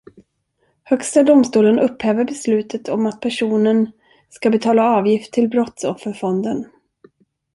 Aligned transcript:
Högsta 0.83 1.23
domstolen 1.23 1.79
upphäver 1.79 2.25
beslutet 2.25 2.89
om 2.89 3.05
att 3.05 3.21
personen 3.21 3.91
ska 4.29 4.49
betala 4.49 4.83
avgift 4.97 5.33
till 5.33 5.47
brottsofferfonden. 5.49 6.65